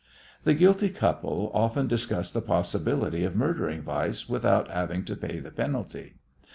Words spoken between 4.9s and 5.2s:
to